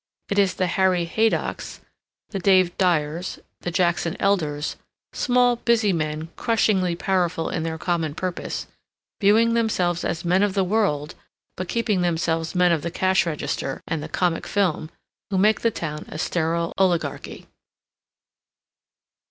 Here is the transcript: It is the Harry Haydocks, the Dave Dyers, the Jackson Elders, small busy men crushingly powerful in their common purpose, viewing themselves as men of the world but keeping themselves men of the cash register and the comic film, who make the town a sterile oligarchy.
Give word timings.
It 0.29 0.39
is 0.39 0.55
the 0.55 0.65
Harry 0.65 1.05
Haydocks, 1.05 1.79
the 2.31 2.39
Dave 2.39 2.75
Dyers, 2.79 3.37
the 3.59 3.69
Jackson 3.69 4.17
Elders, 4.19 4.75
small 5.13 5.57
busy 5.57 5.93
men 5.93 6.29
crushingly 6.35 6.95
powerful 6.95 7.51
in 7.51 7.61
their 7.61 7.77
common 7.77 8.15
purpose, 8.15 8.65
viewing 9.19 9.53
themselves 9.53 10.03
as 10.03 10.25
men 10.25 10.41
of 10.41 10.55
the 10.55 10.63
world 10.63 11.13
but 11.55 11.67
keeping 11.67 12.01
themselves 12.01 12.55
men 12.55 12.71
of 12.71 12.81
the 12.81 12.89
cash 12.89 13.27
register 13.27 13.83
and 13.87 14.01
the 14.01 14.09
comic 14.09 14.47
film, 14.47 14.89
who 15.29 15.37
make 15.37 15.61
the 15.61 15.69
town 15.69 16.05
a 16.09 16.17
sterile 16.17 16.73
oligarchy. 16.79 17.45